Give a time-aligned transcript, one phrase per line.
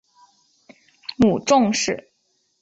[1.15, 2.09] 母仲氏。